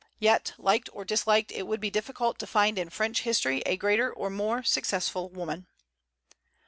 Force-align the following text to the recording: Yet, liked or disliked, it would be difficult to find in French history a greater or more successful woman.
Yet, 0.17 0.53
liked 0.57 0.89
or 0.93 1.05
disliked, 1.05 1.51
it 1.51 1.67
would 1.67 1.79
be 1.79 1.91
difficult 1.91 2.39
to 2.39 2.47
find 2.47 2.79
in 2.79 2.89
French 2.89 3.21
history 3.21 3.61
a 3.67 3.77
greater 3.77 4.11
or 4.11 4.31
more 4.31 4.63
successful 4.63 5.29
woman. 5.29 5.67